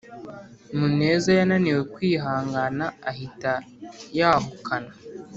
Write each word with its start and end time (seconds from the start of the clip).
muneza 0.77 1.29
yananiwe 1.39 1.81
kwihangana 1.93 2.85
ahita 3.09 3.53
yahukana 4.17 4.91